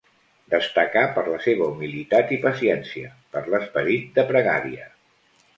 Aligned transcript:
Destacà 0.53 1.03
per 1.17 1.23
la 1.27 1.37
seva 1.43 1.67
humilitat 1.73 2.33
i 2.37 2.41
paciència, 2.47 3.13
per 3.37 3.45
l'esperit 3.55 4.11
de 4.19 4.29
pregària. 4.33 4.91